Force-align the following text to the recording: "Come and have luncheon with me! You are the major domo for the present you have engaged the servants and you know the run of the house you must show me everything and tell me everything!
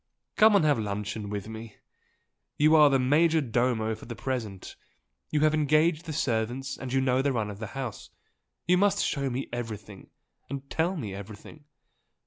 "Come 0.35 0.55
and 0.55 0.65
have 0.65 0.79
luncheon 0.79 1.29
with 1.29 1.47
me! 1.47 1.75
You 2.57 2.75
are 2.75 2.89
the 2.89 2.97
major 2.97 3.39
domo 3.39 3.93
for 3.93 4.07
the 4.07 4.15
present 4.15 4.75
you 5.29 5.41
have 5.41 5.53
engaged 5.53 6.05
the 6.05 6.11
servants 6.11 6.75
and 6.75 6.91
you 6.91 6.99
know 6.99 7.21
the 7.21 7.31
run 7.31 7.51
of 7.51 7.59
the 7.59 7.67
house 7.77 8.09
you 8.65 8.79
must 8.79 9.05
show 9.05 9.29
me 9.29 9.47
everything 9.53 10.09
and 10.49 10.67
tell 10.71 10.97
me 10.97 11.13
everything! 11.13 11.65